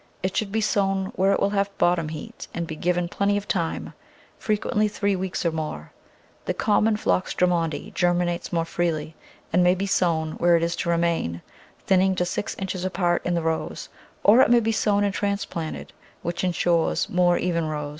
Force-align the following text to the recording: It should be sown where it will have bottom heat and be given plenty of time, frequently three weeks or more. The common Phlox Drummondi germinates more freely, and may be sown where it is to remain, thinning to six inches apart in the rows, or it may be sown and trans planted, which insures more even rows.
It 0.23 0.35
should 0.35 0.51
be 0.51 0.61
sown 0.61 1.11
where 1.15 1.31
it 1.31 1.39
will 1.39 1.51
have 1.51 1.77
bottom 1.77 2.09
heat 2.09 2.47
and 2.55 2.65
be 2.65 2.75
given 2.75 3.07
plenty 3.07 3.37
of 3.37 3.47
time, 3.47 3.93
frequently 4.39 4.87
three 4.87 5.15
weeks 5.15 5.45
or 5.45 5.51
more. 5.51 5.91
The 6.45 6.55
common 6.55 6.97
Phlox 6.97 7.35
Drummondi 7.35 7.91
germinates 7.93 8.51
more 8.51 8.65
freely, 8.65 9.15
and 9.53 9.63
may 9.63 9.75
be 9.75 9.85
sown 9.85 10.31
where 10.39 10.57
it 10.57 10.63
is 10.63 10.75
to 10.77 10.89
remain, 10.89 11.43
thinning 11.85 12.15
to 12.15 12.25
six 12.25 12.55
inches 12.57 12.83
apart 12.83 13.21
in 13.23 13.35
the 13.35 13.43
rows, 13.43 13.89
or 14.23 14.41
it 14.41 14.49
may 14.49 14.59
be 14.59 14.71
sown 14.71 15.03
and 15.03 15.13
trans 15.13 15.45
planted, 15.45 15.93
which 16.23 16.43
insures 16.43 17.07
more 17.07 17.37
even 17.37 17.67
rows. 17.67 17.89